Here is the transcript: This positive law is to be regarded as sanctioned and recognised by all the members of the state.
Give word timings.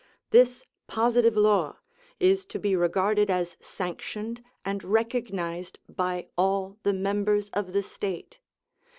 This 0.31 0.63
positive 0.87 1.37
law 1.37 1.77
is 2.19 2.43
to 2.47 2.57
be 2.57 2.75
regarded 2.75 3.29
as 3.29 3.55
sanctioned 3.61 4.43
and 4.65 4.83
recognised 4.83 5.77
by 5.87 6.25
all 6.35 6.79
the 6.81 6.91
members 6.93 7.49
of 7.49 7.71
the 7.71 7.83
state. 7.83 8.39